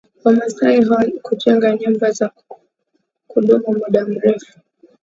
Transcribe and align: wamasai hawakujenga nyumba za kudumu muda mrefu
wamasai 0.23 0.81
hawakujenga 0.87 1.75
nyumba 1.77 2.11
za 2.11 2.31
kudumu 3.27 3.71
muda 3.79 4.05
mrefu 4.05 4.59